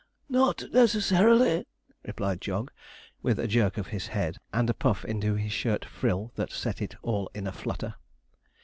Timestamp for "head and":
4.07-4.67